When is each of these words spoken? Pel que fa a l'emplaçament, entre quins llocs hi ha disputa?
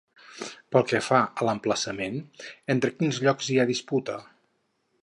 Pel 0.75 0.87
que 0.91 1.01
fa 1.07 1.19
a 1.43 1.47
l'emplaçament, 1.49 2.17
entre 2.77 2.93
quins 2.97 3.21
llocs 3.27 3.53
hi 3.53 3.61
ha 3.65 3.69
disputa? 3.75 4.19